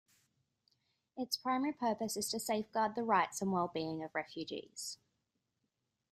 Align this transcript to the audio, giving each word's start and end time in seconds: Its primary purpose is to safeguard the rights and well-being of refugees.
Its 1.15 1.37
primary 1.37 1.71
purpose 1.73 2.17
is 2.17 2.27
to 2.31 2.39
safeguard 2.39 2.95
the 2.95 3.03
rights 3.03 3.39
and 3.39 3.51
well-being 3.51 4.01
of 4.03 4.15
refugees. 4.15 4.97